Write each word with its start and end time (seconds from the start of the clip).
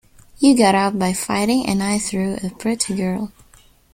You 0.39 0.57
got 0.57 0.73
out 0.73 0.97
by 0.97 1.13
fighting, 1.13 1.67
and 1.67 1.83
I 1.83 1.99
through 1.99 2.39
a 2.43 2.49
pretty 2.49 2.95
girl. 2.95 3.31